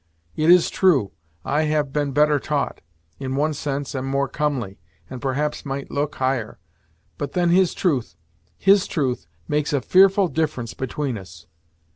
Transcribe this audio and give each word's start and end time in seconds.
It 0.35 0.49
is 0.49 0.71
true, 0.71 1.11
I 1.45 1.65
have 1.65 1.93
been 1.93 2.11
better 2.11 2.39
taught; 2.39 2.81
in 3.19 3.35
one 3.35 3.53
sense 3.53 3.93
am 3.93 4.05
more 4.05 4.27
comely; 4.27 4.79
and 5.11 5.21
perhaps 5.21 5.63
might 5.63 5.91
look 5.91 6.15
higher; 6.15 6.57
but 7.19 7.33
then 7.33 7.51
his 7.51 7.75
truth 7.75 8.15
his 8.57 8.87
truth 8.87 9.27
makes 9.47 9.73
a 9.73 9.79
fearful 9.79 10.27
difference 10.27 10.73
between 10.73 11.19
us! 11.19 11.45